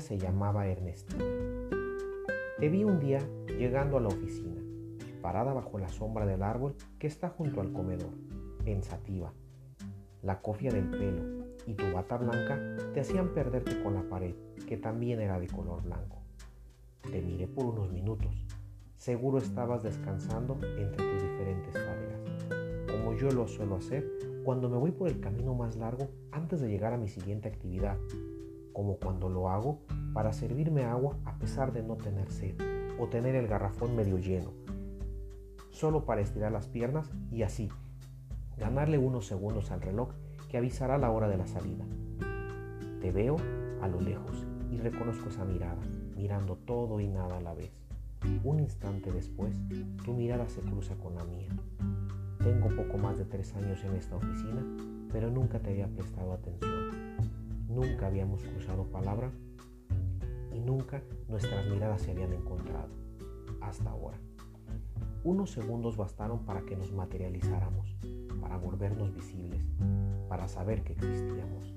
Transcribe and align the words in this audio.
Se 0.00 0.16
llamaba 0.16 0.66
Ernestina. 0.66 1.24
Te 2.58 2.68
vi 2.70 2.84
un 2.84 2.98
día 3.00 3.20
llegando 3.46 3.98
a 3.98 4.00
la 4.00 4.08
oficina, 4.08 4.60
parada 5.20 5.52
bajo 5.52 5.78
la 5.78 5.88
sombra 5.88 6.24
del 6.24 6.42
árbol 6.42 6.74
que 6.98 7.06
está 7.06 7.28
junto 7.28 7.60
al 7.60 7.70
comedor, 7.72 8.10
pensativa. 8.64 9.34
La 10.22 10.40
cofia 10.40 10.72
del 10.72 10.88
pelo 10.90 11.44
y 11.66 11.74
tu 11.74 11.92
bata 11.92 12.16
blanca 12.16 12.58
te 12.94 13.00
hacían 13.00 13.34
perderte 13.34 13.82
con 13.82 13.92
la 13.94 14.02
pared, 14.08 14.34
que 14.66 14.78
también 14.78 15.20
era 15.20 15.38
de 15.38 15.48
color 15.48 15.82
blanco. 15.82 16.22
Te 17.02 17.20
miré 17.20 17.46
por 17.46 17.66
unos 17.66 17.92
minutos. 17.92 18.46
Seguro 18.96 19.36
estabas 19.36 19.82
descansando 19.82 20.58
entre 20.78 21.04
tus 21.06 21.22
diferentes 21.22 21.74
tareas, 21.74 22.90
como 22.90 23.12
yo 23.14 23.30
lo 23.30 23.46
suelo 23.46 23.76
hacer 23.76 24.10
cuando 24.44 24.70
me 24.70 24.78
voy 24.78 24.92
por 24.92 25.08
el 25.08 25.20
camino 25.20 25.54
más 25.54 25.76
largo 25.76 26.08
antes 26.32 26.60
de 26.60 26.68
llegar 26.68 26.94
a 26.94 26.98
mi 26.98 27.08
siguiente 27.08 27.48
actividad, 27.48 27.98
como 28.72 28.96
cuando 28.96 29.28
lo 29.28 29.48
hago 29.48 29.80
para 30.12 30.32
servirme 30.32 30.84
agua 30.84 31.16
a 31.24 31.38
pesar 31.38 31.72
de 31.72 31.82
no 31.82 31.96
tener 31.96 32.30
sed 32.30 32.54
o 32.98 33.08
tener 33.08 33.34
el 33.34 33.48
garrafón 33.48 33.96
medio 33.96 34.18
lleno, 34.18 34.52
solo 35.70 36.04
para 36.04 36.20
estirar 36.20 36.52
las 36.52 36.68
piernas 36.68 37.10
y 37.30 37.42
así 37.42 37.70
ganarle 38.60 38.98
unos 38.98 39.26
segundos 39.26 39.70
al 39.70 39.80
reloj 39.80 40.10
que 40.50 40.58
avisará 40.58 40.98
la 40.98 41.10
hora 41.10 41.28
de 41.28 41.38
la 41.38 41.46
salida. 41.46 41.84
Te 43.00 43.10
veo 43.10 43.36
a 43.80 43.88
lo 43.88 44.00
lejos 44.00 44.44
y 44.70 44.76
reconozco 44.76 45.30
esa 45.30 45.44
mirada, 45.44 45.80
mirando 46.14 46.56
todo 46.56 47.00
y 47.00 47.08
nada 47.08 47.38
a 47.38 47.40
la 47.40 47.54
vez. 47.54 47.72
Un 48.44 48.60
instante 48.60 49.10
después, 49.10 49.56
tu 50.04 50.12
mirada 50.12 50.46
se 50.48 50.60
cruza 50.60 50.94
con 50.96 51.14
la 51.14 51.24
mía. 51.24 51.48
Tengo 52.38 52.68
poco 52.76 52.98
más 52.98 53.16
de 53.16 53.24
tres 53.24 53.54
años 53.54 53.82
en 53.84 53.94
esta 53.94 54.16
oficina, 54.16 54.62
pero 55.10 55.30
nunca 55.30 55.58
te 55.58 55.70
había 55.70 55.88
prestado 55.88 56.34
atención. 56.34 57.09
Nunca 57.70 58.08
habíamos 58.08 58.42
cruzado 58.42 58.82
palabra 58.90 59.30
y 60.52 60.58
nunca 60.58 61.04
nuestras 61.28 61.68
miradas 61.68 62.02
se 62.02 62.10
habían 62.10 62.32
encontrado. 62.32 62.88
Hasta 63.60 63.90
ahora. 63.90 64.18
Unos 65.22 65.52
segundos 65.52 65.96
bastaron 65.96 66.44
para 66.44 66.62
que 66.62 66.74
nos 66.74 66.90
materializáramos, 66.90 67.96
para 68.40 68.56
volvernos 68.56 69.14
visibles, 69.14 69.64
para 70.28 70.48
saber 70.48 70.82
que 70.82 70.94
existíamos. 70.94 71.72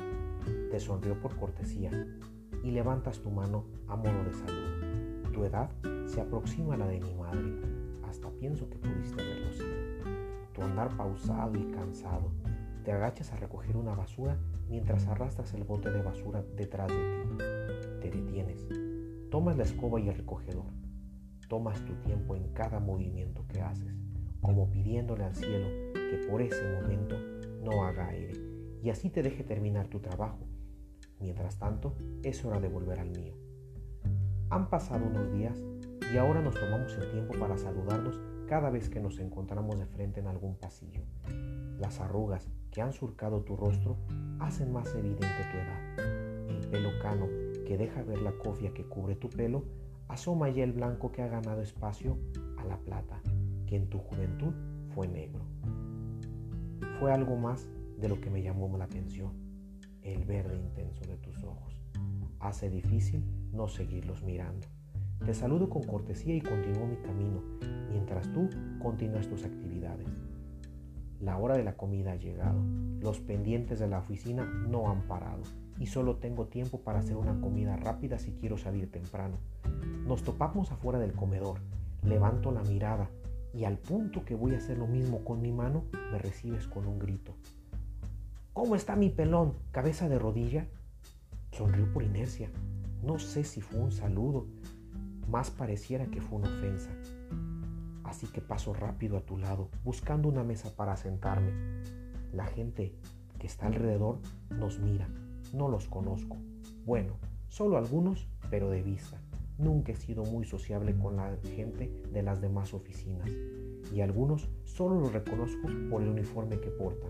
Te 0.71 0.80
sonrió 0.80 1.21
por 1.21 1.36
cortesía 1.38 1.91
y 2.64 2.71
levantas 2.71 3.19
tu 3.19 3.30
mano 3.30 3.66
a 3.88 3.95
modo 3.95 4.23
de 4.23 4.33
saludo. 4.33 5.31
Tu 5.31 5.44
edad 5.45 5.69
se 6.08 6.21
aproxima 6.21 6.73
a 6.73 6.77
la 6.77 6.88
de 6.88 7.02
mi 7.02 7.14
madre. 7.14 7.61
Hasta 8.09 8.31
pienso 8.31 8.67
que 8.67 8.77
pudiste 8.77 9.17
verlo 9.17 9.49
Tu 10.53 10.61
andar 10.64 10.97
pausado 10.97 11.55
y 11.55 11.66
cansado. 11.71 12.31
Te 12.84 12.92
agachas 12.92 13.31
a 13.31 13.38
recoger 13.38 13.78
una 13.78 13.95
basura 13.95 14.38
mientras 14.67 15.08
arrastras 15.08 15.53
el 15.53 15.64
bote 15.64 15.89
de 15.89 16.02
basura 16.02 16.44
detrás 16.58 16.89
de 16.89 16.95
ti. 16.95 17.38
Te 18.02 18.12
detienes. 18.12 18.67
Tomas 19.31 19.56
la 19.56 19.64
escoba 19.64 20.02
y 20.02 20.09
el 20.09 20.16
recogedor. 20.16 20.66
Tomas 21.48 21.80
tu 21.86 21.94
tiempo 22.02 22.36
en 22.36 22.50
cada 22.50 22.81
movimiento 22.81 23.45
que 23.48 23.61
haces, 23.61 23.95
como 24.42 24.70
pidiéndole 24.70 25.23
al 25.23 25.34
cielo 25.34 25.67
que 25.94 26.28
por 26.30 26.42
ese 26.42 26.61
momento 26.81 27.16
no 27.64 27.86
haga 27.86 28.09
aire 28.09 28.34
y 28.84 28.89
así 28.89 29.09
te 29.09 29.23
deje 29.23 29.45
terminar 29.45 29.88
tu 29.88 30.02
trabajo. 30.02 30.39
Mientras 31.22 31.58
tanto, 31.58 31.95
es 32.22 32.44
hora 32.44 32.59
de 32.59 32.67
volver 32.67 33.00
al 33.00 33.11
mío. 33.11 33.34
Han 34.50 34.70
pasado 34.70 35.06
unos 35.06 35.31
días 35.31 35.58
y 36.14 36.17
ahora 36.17 36.42
nos 36.42 36.56
tomamos 36.56 36.94
el 36.98 37.09
tiempo 37.11 37.34
para 37.39 37.58
saludarnos 37.58 38.20
cada 38.50 38.70
vez 38.70 38.89
que 38.89 39.00
nos 39.00 39.20
encontramos 39.20 39.80
de 39.80 39.86
frente 39.86 40.20
en 40.20 40.28
algún 40.28 40.58
pasillo. 40.58 41.02
Las 41.80 42.02
arrugas 42.02 42.52
que 42.74 42.82
han 42.82 42.92
surcado 42.92 43.42
tu 43.42 43.56
rostro 43.56 43.98
hacen 44.40 44.74
más 44.74 44.94
evidente 44.96 45.28
tu 45.52 45.58
edad. 45.58 46.50
El 46.50 46.68
pelo 46.68 46.89
cano 47.02 47.28
que 47.66 47.78
deja 47.78 48.02
ver 48.02 48.22
la 48.22 48.32
cofia 48.34 48.73
que 48.73 48.84
cubre 48.84 49.16
tu 49.16 49.30
pelo 49.30 49.64
asoma 50.08 50.50
ya 50.50 50.64
el 50.64 50.73
blanco 50.73 51.12
que 51.12 51.22
ha 51.22 51.28
ganado 51.28 51.62
espacio 51.62 52.17
a 52.58 52.66
la 52.66 52.78
plata, 52.78 53.22
que 53.67 53.76
en 53.76 53.89
tu 53.89 54.00
juventud 54.00 54.54
fue 54.89 55.08
negro. 55.08 55.45
Fue 57.00 57.14
algo 57.14 57.38
más 57.38 57.70
de 58.00 58.10
lo 58.10 58.20
que 58.20 58.32
me 58.32 58.42
llamó 58.42 58.76
la 58.76 58.86
atención, 58.86 59.33
el 60.02 60.26
verde 60.26 60.58
intenso 60.58 61.06
de 61.06 61.17
tus 61.17 61.44
ojos. 61.44 61.80
Hace 62.39 62.70
difícil 62.70 63.23
no 63.52 63.67
seguirlos 63.67 64.23
mirando. 64.23 64.67
Te 65.23 65.33
saludo 65.33 65.70
con 65.70 65.83
cortesía 65.83 66.36
y 66.36 66.42
continúo 66.42 66.88
mi 66.88 66.98
camino, 66.98 67.42
mientras 67.92 68.32
tú 68.33 68.50
continúas 68.82 69.28
tus 69.28 69.45
actividades. 69.45 70.08
La 71.23 71.38
hora 71.38 71.56
de 71.56 71.64
la 71.64 71.78
comida 71.78 72.11
ha 72.11 72.16
llegado. 72.17 72.61
Los 73.00 73.22
pendientes 73.22 73.80
de 73.80 73.88
la 73.88 74.00
oficina 74.00 74.44
no 74.44 74.92
han 74.92 75.08
parado 75.08 75.44
y 75.80 75.88
solo 75.88 76.17
tengo 76.17 76.48
tiempo 76.48 76.82
para 76.82 77.00
hacer 77.00 77.16
una 77.16 77.39
comida 77.39 77.78
rápida 77.78 78.20
si 78.20 78.32
quiero 78.32 78.58
salir 78.58 78.92
temprano. 78.92 79.38
Nos 80.06 80.23
topamos 80.23 80.73
afuera 80.73 81.00
del 81.00 81.14
comedor. 81.14 81.60
Levanto 82.04 82.52
la 82.52 82.62
mirada 82.64 83.10
y 83.54 83.64
al 83.64 83.78
punto 83.78 84.26
que 84.26 84.36
voy 84.36 84.54
a 84.54 84.58
hacer 84.58 84.78
lo 84.78 84.86
mismo 84.86 85.23
con 85.23 85.42
mi 85.42 85.54
mano, 85.54 85.86
me 86.12 86.20
recibes 86.20 86.67
con 86.67 86.88
un 86.88 87.00
grito. 87.00 87.33
¿Cómo 88.52 88.76
está 88.76 88.98
mi 88.98 89.10
pelón? 89.10 89.54
¿Cabeza 89.72 90.10
de 90.10 90.20
rodilla? 90.20 90.67
Sonrió 91.54 91.89
por 91.94 92.04
inercia. 92.04 92.50
No 93.02 93.17
sé 93.17 93.45
si 93.45 93.62
fue 93.62 93.80
un 93.80 93.94
saludo, 93.94 94.45
más 95.30 95.52
pareciera 95.52 96.06
que 96.08 96.20
fue 96.20 96.39
una 96.39 96.50
ofensa. 96.50 96.89
Así 98.14 98.28
que 98.28 98.42
paso 98.42 98.76
rápido 98.76 99.18
a 99.18 99.22
tu 99.22 99.40
lado, 99.40 99.70
buscando 99.84 100.30
una 100.30 100.44
mesa 100.44 100.70
para 100.76 100.96
sentarme. 100.96 101.52
La 102.32 102.46
gente 102.46 102.94
que 103.40 103.48
está 103.48 103.66
alrededor 103.66 104.20
nos 104.52 104.78
mira. 104.78 105.10
No 105.52 105.68
los 105.68 105.88
conozco. 105.88 106.38
Bueno, 106.86 107.16
solo 107.48 107.76
algunos, 107.76 108.28
pero 108.52 108.70
de 108.70 108.84
vista. 108.84 109.20
Nunca 109.58 109.94
he 109.94 109.96
sido 109.96 110.24
muy 110.26 110.46
sociable 110.46 110.96
con 110.96 111.16
la 111.16 111.36
gente 111.56 111.92
de 112.12 112.22
las 112.22 112.40
demás 112.40 112.76
oficinas 112.76 113.32
y 113.92 114.02
algunos 114.02 114.48
solo 114.64 115.00
los 115.00 115.12
reconozco 115.12 115.68
por 115.90 116.04
el 116.04 116.10
uniforme 116.10 116.60
que 116.60 116.70
portan. 116.70 117.10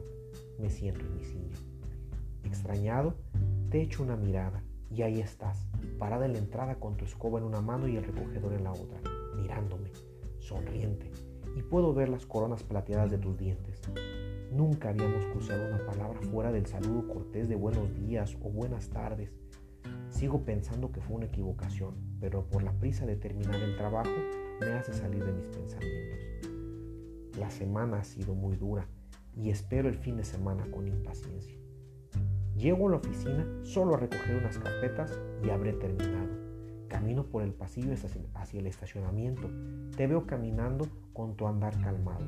Me 0.58 0.70
siento 0.70 1.02
en 1.02 1.18
mi 1.18 1.24
silla. 1.25 1.58
Extrañado, 2.46 3.16
te 3.70 3.81
echo 3.81 4.03
una 4.03 4.16
mirada 4.16 4.64
y 4.90 5.02
ahí 5.02 5.20
estás, 5.20 5.68
parada 6.00 6.28
en 6.28 6.31
la 6.31 6.40
entrada 6.40 6.75
con 6.75 6.96
tu 6.96 7.03
escoba 7.03 7.40
en 7.40 7.46
una 7.46 7.59
mano 7.59 7.90
y 7.90 7.97
el 7.97 8.06
recogedor 8.06 8.53
en 8.53 8.64
la 8.64 8.72
otra, 8.72 9.02
mirándome, 9.35 9.91
sonriente, 10.43 11.11
y 11.55 11.61
puedo 11.61 11.93
ver 11.93 12.09
las 12.09 12.25
coronas 12.25 12.63
plateadas 12.63 13.09
de 13.11 13.17
tus 13.17 13.37
dientes. 13.37 13.81
Nunca 14.51 14.89
habíamos 14.89 15.25
cruzado 15.25 15.67
una 15.67 15.85
palabra 15.85 16.21
fuera 16.21 16.51
del 16.51 16.67
saludo 16.67 17.07
cortés 17.07 17.49
de 17.49 17.55
buenos 17.55 17.95
días 17.95 18.37
o 18.43 18.49
buenas 18.49 18.89
tardes 18.89 19.31
Sigo 20.13 20.45
pensando 20.45 20.91
que 20.91 21.01
fue 21.01 21.17
una 21.17 21.25
equivocación, 21.25 21.95
pero 22.19 22.45
por 22.47 22.61
la 22.61 22.71
prisa 22.73 23.05
de 23.07 23.15
terminar 23.15 23.55
el 23.55 23.75
trabajo 23.75 24.11
me 24.59 24.67
hace 24.67 24.93
salir 24.93 25.25
de 25.25 25.33
mis 25.33 25.49
pensamientos. 25.49 26.19
La 27.39 27.49
semana 27.49 27.97
ha 27.97 28.03
sido 28.03 28.35
muy 28.35 28.55
dura 28.55 28.87
y 29.35 29.49
espero 29.49 29.89
el 29.89 29.95
fin 29.95 30.17
de 30.17 30.23
semana 30.23 30.69
con 30.69 30.87
impaciencia. 30.87 31.57
Llego 32.55 32.87
a 32.87 32.91
la 32.91 32.97
oficina 32.97 33.45
solo 33.63 33.95
a 33.95 33.97
recoger 33.97 34.35
unas 34.35 34.59
carpetas 34.59 35.19
y 35.43 35.49
habré 35.49 35.73
terminado. 35.73 36.42
Camino 36.93 37.25
por 37.25 37.41
el 37.41 37.53
pasillo 37.53 37.93
hacia 38.35 38.59
el 38.59 38.67
estacionamiento. 38.67 39.49
Te 39.97 40.05
veo 40.05 40.27
caminando 40.27 40.87
con 41.11 41.35
tu 41.35 41.47
andar 41.47 41.79
calmado. 41.81 42.25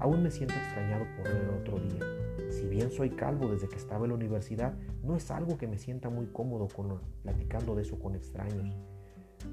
Aún 0.00 0.22
me 0.22 0.30
siento 0.30 0.54
extrañado 0.54 1.06
por 1.16 1.28
el 1.28 1.48
otro 1.50 1.78
día 1.78 2.20
si 2.50 2.66
bien 2.66 2.90
soy 2.90 3.10
calvo 3.10 3.48
desde 3.48 3.68
que 3.68 3.76
estaba 3.76 4.04
en 4.04 4.10
la 4.10 4.16
universidad, 4.16 4.74
no 5.02 5.16
es 5.16 5.30
algo 5.30 5.56
que 5.56 5.68
me 5.68 5.78
sienta 5.78 6.10
muy 6.10 6.26
cómodo 6.26 6.68
con, 6.68 7.00
platicando 7.22 7.74
de 7.74 7.82
eso 7.82 7.98
con 7.98 8.14
extraños. 8.14 8.76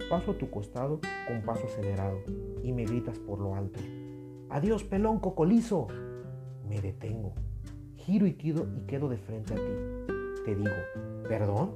Paso 0.09 0.31
a 0.31 0.37
tu 0.37 0.49
costado 0.49 0.99
con 1.27 1.41
paso 1.43 1.67
acelerado 1.67 2.17
y 2.63 2.73
me 2.73 2.85
gritas 2.85 3.19
por 3.19 3.39
lo 3.39 3.55
alto. 3.55 3.79
¡Adiós, 4.49 4.83
pelón 4.83 5.19
cocolizo! 5.19 5.87
Me 6.67 6.81
detengo, 6.81 7.33
giro 7.95 8.25
y 8.25 8.33
quedo, 8.33 8.67
y 8.75 8.81
quedo 8.81 9.09
de 9.09 9.17
frente 9.17 9.53
a 9.53 9.57
ti. 9.57 10.13
Te 10.43 10.55
digo, 10.55 10.75
¿perdón? 11.27 11.75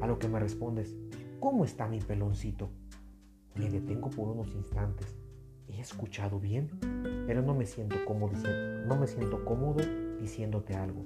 A 0.00 0.06
lo 0.06 0.18
que 0.18 0.28
me 0.28 0.40
respondes, 0.40 0.96
¿cómo 1.42 1.64
está 1.64 1.88
mi 1.88 1.98
peloncito? 1.98 2.70
Me 3.56 3.68
detengo 3.68 4.08
por 4.10 4.28
unos 4.28 4.54
instantes. 4.54 5.18
¿He 5.66 5.80
escuchado 5.80 6.38
bien? 6.38 6.70
Pero 7.26 7.42
no 7.42 7.52
me 7.52 7.66
siento 7.66 7.96
cómodo, 8.04 8.34
no 8.86 8.96
me 8.96 9.08
siento 9.08 9.44
cómodo 9.44 9.82
diciéndote 10.20 10.76
algo. 10.76 11.04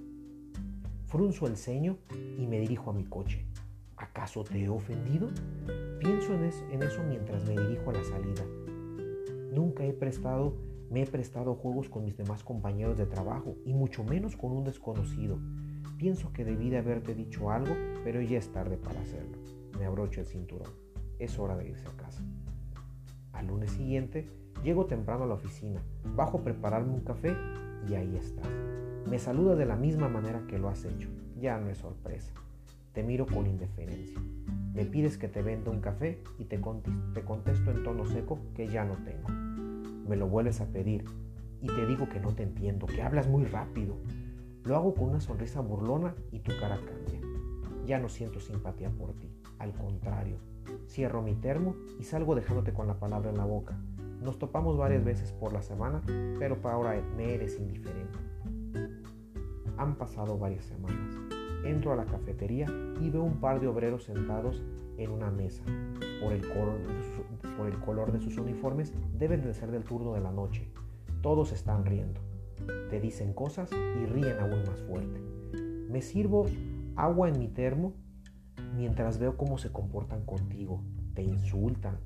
Frunzo 1.06 1.46
el 1.46 1.56
ceño 1.56 1.96
y 2.38 2.46
me 2.46 2.60
dirijo 2.60 2.90
a 2.90 2.92
mi 2.92 3.04
coche. 3.04 3.46
¿Acaso 3.96 4.44
te 4.44 4.62
he 4.62 4.68
ofendido? 4.68 5.30
Pienso 6.00 6.34
en, 6.34 6.50
en 6.70 6.82
eso 6.82 7.02
mientras 7.08 7.42
me 7.46 7.58
dirijo 7.58 7.88
a 7.88 7.94
la 7.94 8.04
salida. 8.04 8.44
Nunca 9.54 9.86
he 9.86 9.94
prestado, 9.94 10.54
me 10.90 11.04
he 11.04 11.06
prestado 11.06 11.54
juegos 11.54 11.88
con 11.88 12.04
mis 12.04 12.18
demás 12.18 12.44
compañeros 12.44 12.98
de 12.98 13.06
trabajo 13.06 13.56
y 13.64 13.72
mucho 13.72 14.04
menos 14.04 14.36
con 14.36 14.52
un 14.52 14.64
desconocido. 14.64 15.38
Pienso 15.96 16.30
que 16.34 16.44
debí 16.44 16.68
de 16.68 16.76
haberte 16.76 17.14
dicho 17.14 17.50
algo, 17.50 17.74
pero 18.04 18.20
ya 18.20 18.36
es 18.36 18.52
tarde 18.52 18.76
para 18.76 19.00
hacerlo. 19.00 19.38
Me 19.78 19.86
abrocho 19.86 20.20
el 20.20 20.26
cinturón. 20.26 20.70
Es 21.18 21.38
hora 21.38 21.56
de 21.56 21.68
irse 21.68 21.86
a 21.86 21.96
casa. 21.96 22.22
Al 23.32 23.48
lunes 23.48 23.70
siguiente, 23.70 24.28
llego 24.62 24.86
temprano 24.86 25.24
a 25.24 25.26
la 25.26 25.34
oficina, 25.34 25.82
bajo 26.14 26.38
a 26.38 26.44
prepararme 26.44 26.94
un 26.94 27.00
café 27.00 27.36
y 27.88 27.94
ahí 27.94 28.16
estás. 28.16 28.48
Me 29.08 29.18
saluda 29.18 29.54
de 29.54 29.66
la 29.66 29.76
misma 29.76 30.08
manera 30.08 30.44
que 30.48 30.58
lo 30.58 30.68
has 30.68 30.84
hecho. 30.84 31.08
Ya 31.38 31.58
no 31.58 31.70
es 31.70 31.78
sorpresa. 31.78 32.32
Te 32.92 33.02
miro 33.02 33.26
con 33.26 33.46
indiferencia. 33.46 34.18
Me 34.72 34.84
pides 34.84 35.18
que 35.18 35.28
te 35.28 35.42
venda 35.42 35.70
un 35.70 35.80
café 35.80 36.22
y 36.38 36.44
te, 36.44 36.58
te 37.14 37.22
contesto 37.22 37.70
en 37.70 37.82
tono 37.82 38.06
seco 38.06 38.38
que 38.54 38.68
ya 38.68 38.84
no 38.84 38.94
tengo. 39.04 39.28
Me 40.08 40.16
lo 40.16 40.28
vuelves 40.28 40.60
a 40.60 40.66
pedir 40.66 41.04
y 41.60 41.66
te 41.66 41.86
digo 41.86 42.08
que 42.08 42.20
no 42.20 42.34
te 42.34 42.42
entiendo, 42.42 42.86
que 42.86 43.02
hablas 43.02 43.28
muy 43.28 43.44
rápido. 43.44 43.96
Lo 44.64 44.76
hago 44.76 44.94
con 44.94 45.10
una 45.10 45.20
sonrisa 45.20 45.60
burlona 45.60 46.14
y 46.32 46.40
tu 46.40 46.52
cara 46.58 46.76
cambia. 46.76 47.25
Ya 47.86 48.00
no 48.00 48.08
siento 48.08 48.40
simpatía 48.40 48.90
por 48.90 49.12
ti, 49.14 49.30
al 49.60 49.72
contrario. 49.72 50.38
Cierro 50.88 51.22
mi 51.22 51.36
termo 51.36 51.76
y 52.00 52.02
salgo 52.02 52.34
dejándote 52.34 52.72
con 52.72 52.88
la 52.88 52.98
palabra 52.98 53.30
en 53.30 53.36
la 53.36 53.44
boca. 53.44 53.78
Nos 54.20 54.40
topamos 54.40 54.76
varias 54.76 55.04
veces 55.04 55.30
por 55.32 55.52
la 55.52 55.62
semana, 55.62 56.02
pero 56.40 56.60
para 56.60 56.74
ahora 56.74 57.00
me 57.16 57.32
eres 57.32 57.60
indiferente. 57.60 58.18
Han 59.76 59.94
pasado 59.94 60.36
varias 60.36 60.64
semanas. 60.64 61.14
Entro 61.64 61.92
a 61.92 61.96
la 61.96 62.06
cafetería 62.06 62.66
y 63.00 63.08
veo 63.10 63.22
un 63.22 63.38
par 63.38 63.60
de 63.60 63.68
obreros 63.68 64.02
sentados 64.02 64.64
en 64.96 65.12
una 65.12 65.30
mesa. 65.30 65.62
Por 66.20 66.32
el, 66.32 66.40
por 67.56 67.68
el 67.68 67.78
color 67.80 68.10
de 68.10 68.20
sus 68.20 68.36
uniformes 68.36 68.94
deben 69.16 69.42
de 69.42 69.54
ser 69.54 69.70
del 69.70 69.84
turno 69.84 70.14
de 70.14 70.20
la 70.20 70.32
noche. 70.32 70.68
Todos 71.22 71.52
están 71.52 71.84
riendo. 71.84 72.20
Te 72.90 73.00
dicen 73.00 73.32
cosas 73.32 73.70
y 73.72 74.06
ríen 74.06 74.40
aún 74.40 74.64
más 74.66 74.80
fuerte. 74.82 75.20
Me 75.88 76.02
sirvo 76.02 76.46
agua 76.96 77.28
en 77.28 77.38
mi 77.38 77.48
termo 77.48 77.94
mientras 78.74 79.18
veo 79.18 79.36
cómo 79.36 79.58
se 79.58 79.70
comportan 79.70 80.24
contigo. 80.24 80.82
Te 81.14 81.22
insultan. 81.22 81.98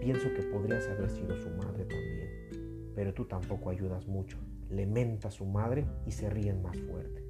Pienso 0.00 0.28
que 0.34 0.42
podrías 0.42 0.86
haber 0.88 1.10
sido 1.10 1.36
su 1.36 1.50
madre 1.50 1.84
también. 1.84 2.92
Pero 2.94 3.14
tú 3.14 3.24
tampoco 3.24 3.70
ayudas 3.70 4.06
mucho. 4.06 4.38
Le 4.68 4.86
menta 4.86 5.30
su 5.30 5.46
madre 5.46 5.86
y 6.06 6.12
se 6.12 6.28
ríen 6.28 6.62
más 6.62 6.78
fuerte. 6.80 7.24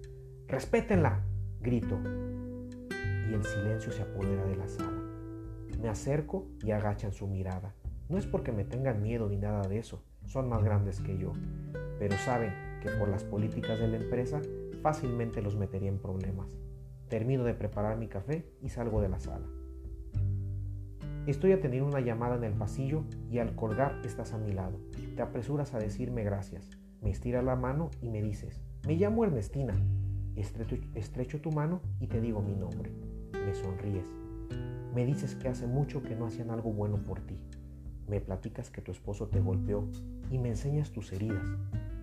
¡Respétenla! 0.49 1.25
grito. 1.61 1.99
Y 3.29 3.35
el 3.35 3.45
silencio 3.45 3.93
se 3.93 4.03
apodera 4.03 4.45
de 4.47 4.57
la 4.57 4.67
sala. 4.67 5.03
Me 5.81 5.89
acerco 5.89 6.49
y 6.65 6.73
agachan 6.73 7.13
su 7.13 7.29
mirada. 7.29 7.75
No 8.09 8.19
es 8.19 8.27
porque 8.27 8.53
me 8.53 8.65
tengan 8.65 9.03
miedo 9.03 9.29
ni 9.29 9.37
nada 9.37 9.63
de 9.69 9.79
eso 9.79 10.03
son 10.27 10.49
más 10.49 10.63
grandes 10.63 11.01
que 11.01 11.19
yo, 11.19 11.33
pero 11.99 12.17
saben 12.19 12.53
que 12.83 12.91
por 12.91 13.09
las 13.09 13.25
políticas 13.25 13.79
de 13.79 13.89
la 13.89 13.97
empresa 13.97 14.41
fácilmente 14.83 15.43
los 15.43 15.57
metería 15.57 15.89
en 15.89 15.99
problemas. 15.99 16.57
Termino 17.13 17.45
de 17.45 17.53
preparar 17.53 17.99
mi 17.99 18.09
café 18.09 18.43
y 18.63 18.71
salgo 18.71 19.03
de 19.03 19.11
la 19.11 19.21
sala. 19.21 19.47
Estoy 21.27 21.53
atendiendo 21.53 21.91
una 21.91 22.01
llamada 22.01 22.37
en 22.37 22.45
el 22.45 22.55
pasillo 22.55 23.05
y 23.31 23.37
al 23.37 23.55
colgar 23.55 24.01
estás 24.03 24.33
a 24.33 24.39
mi 24.39 24.51
lado. 24.51 24.81
Te 25.15 25.21
apresuras 25.21 25.75
a 25.75 25.79
decirme 25.79 26.25
gracias. 26.25 26.71
Me 27.03 27.11
estiras 27.11 27.45
la 27.45 27.55
mano 27.55 27.91
y 28.01 28.09
me 28.09 28.23
dices, 28.23 28.63
me 28.87 28.97
llamo 28.97 29.27
Ernestina. 29.27 29.75
Estrecho, 30.37 30.79
estrecho 30.95 31.43
tu 31.43 31.53
mano 31.53 31.83
y 32.01 32.07
te 32.07 32.19
digo 32.19 32.41
mi 32.41 32.55
nombre. 32.55 32.91
Me 33.45 33.55
sonríes. 33.55 34.11
Me 34.95 35.05
dices 35.05 35.35
que 35.35 35.49
hace 35.49 35.67
mucho 35.67 36.03
que 36.03 36.17
no 36.17 36.25
hacían 36.25 36.51
algo 36.51 36.73
bueno 36.73 36.97
por 36.97 37.21
ti. 37.21 37.39
Me 38.09 38.23
platicas 38.23 38.71
que 38.71 38.81
tu 38.81 38.91
esposo 38.91 39.29
te 39.29 39.41
golpeó 39.41 39.87
y 40.31 40.39
me 40.39 40.49
enseñas 40.49 40.93
tus 40.93 41.13
heridas. 41.13 41.47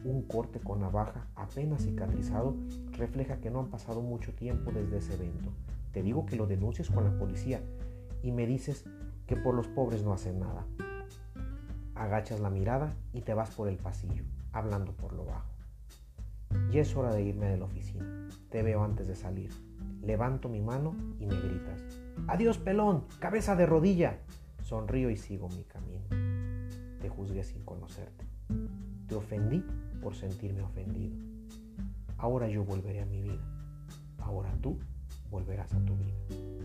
Un 0.06 0.24
corte 0.24 0.60
con 0.60 0.80
navaja 0.80 1.28
apenas 1.36 1.84
cicatrizado 1.84 2.56
refleja 2.94 3.42
que 3.42 3.50
no 3.52 3.60
han 3.60 3.68
pasado 3.68 4.02
mucho 4.02 4.34
tiempo 4.34 4.72
desde 4.72 4.98
ese 4.98 5.16
evento. 5.16 5.50
Te 5.92 6.02
digo 6.02 6.26
que 6.26 6.36
lo 6.36 6.48
denuncies 6.48 6.90
con 6.90 7.04
la 7.04 7.18
policía 7.18 7.62
y 8.24 8.32
me 8.32 8.46
dices 8.46 8.86
que 9.28 9.36
por 9.36 9.54
los 9.54 9.68
pobres 9.68 10.04
no 10.04 10.14
hacen 10.14 10.40
nada. 10.40 10.66
Agachas 11.96 12.40
la 12.40 12.50
mirada 12.50 12.94
y 13.14 13.22
te 13.22 13.34
vas 13.34 13.52
por 13.52 13.68
el 13.68 13.78
pasillo, 13.78 14.24
hablando 14.54 14.94
por 14.94 15.14
lo 15.14 15.26
bajo. 15.26 15.50
Ya 16.72 16.82
es 16.82 16.96
hora 16.96 17.14
de 17.14 17.24
irme 17.24 17.48
de 17.48 17.58
la 17.58 17.66
oficina. 17.66 18.06
Te 18.50 18.64
veo 18.64 18.84
antes 18.84 19.08
de 19.08 19.16
salir. 19.16 19.52
Levanto 20.02 20.50
mi 20.50 20.62
mano 20.62 20.96
y 21.20 21.26
me 21.26 21.40
gritas. 21.40 21.84
Adiós, 22.28 22.58
pelón, 22.58 23.04
cabeza 23.20 23.56
de 23.56 23.66
rodilla. 23.66 24.18
Sonrío 24.64 25.10
y 25.10 25.18
sigo 25.18 25.50
mi 25.50 25.64
camino. 25.64 26.06
Te 27.02 27.10
juzgué 27.10 27.44
sin 27.44 27.64
conocerte. 27.64 28.26
Te 29.08 29.16
ofendí 29.16 29.64
por 30.02 30.16
sentirme 30.16 30.62
ofendido. 30.62 31.16
Ahora 32.18 32.48
yo 32.48 32.64
volveré 32.64 33.02
a 33.02 33.06
mi 33.06 33.22
vida. 33.22 33.44
Ahora 34.20 34.52
tú 34.62 34.78
volverás 35.30 35.74
a 35.74 35.80
tu 35.86 35.96
vida. 35.96 36.59